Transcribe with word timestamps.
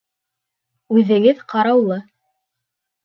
Үҙегеҙ 0.95 1.43
ҡараулы. 1.53 2.01